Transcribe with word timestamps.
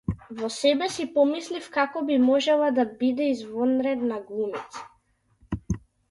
Во 0.37 0.47
себе 0.53 0.85
си 0.93 1.03
помислив 1.17 1.65
како 1.75 2.01
би 2.07 2.15
можела 2.23 2.69
да 2.77 2.85
биде 3.01 3.27
извонредна 3.33 4.17
глумица. 4.31 5.69